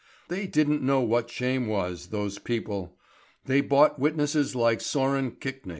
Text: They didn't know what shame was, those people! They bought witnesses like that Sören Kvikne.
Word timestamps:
They 0.29 0.47
didn't 0.47 0.81
know 0.81 1.01
what 1.01 1.29
shame 1.29 1.67
was, 1.67 2.07
those 2.07 2.39
people! 2.39 2.97
They 3.45 3.61
bought 3.61 3.99
witnesses 3.99 4.55
like 4.55 4.79
that 4.79 4.85
Sören 4.85 5.37
Kvikne. 5.37 5.69